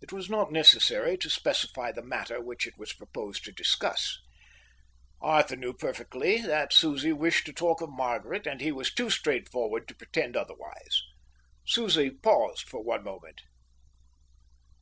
It 0.00 0.12
was 0.14 0.30
not 0.30 0.50
necessary 0.50 1.18
to 1.18 1.28
specify 1.28 1.92
the 1.92 2.00
matter 2.00 2.40
which 2.40 2.66
it 2.66 2.78
was 2.78 2.94
proposed 2.94 3.44
to 3.44 3.52
discuss. 3.52 4.18
Arthur 5.20 5.56
knew 5.56 5.74
perfectly 5.74 6.40
that 6.40 6.72
Susie 6.72 7.12
wished 7.12 7.44
to 7.44 7.52
talk 7.52 7.82
of 7.82 7.90
Margaret, 7.90 8.46
and 8.46 8.62
he 8.62 8.72
was 8.72 8.90
too 8.94 9.10
straightforward 9.10 9.86
to 9.88 9.94
pretend 9.94 10.38
otherwise. 10.38 11.02
Susie 11.66 12.08
paused 12.10 12.66
for 12.66 12.82
one 12.82 13.04
moment. 13.04 13.42